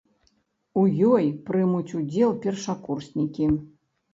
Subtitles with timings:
[0.83, 3.45] У ёй прымуць удзел першакурснікі.